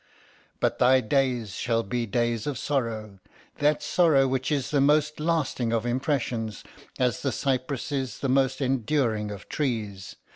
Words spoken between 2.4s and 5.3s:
of sorrow—that sorrow which is the most